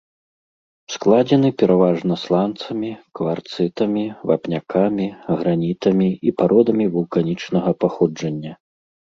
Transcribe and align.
Складзены 0.93 1.49
пераважна 1.61 2.13
сланцамі, 2.21 2.89
кварцытамі, 3.19 4.05
вапнякамі, 4.31 5.05
гранітамі 5.43 6.09
і 6.29 6.37
пародамі 6.41 6.85
вулканічнага 6.97 7.71
паходжання. 7.87 8.53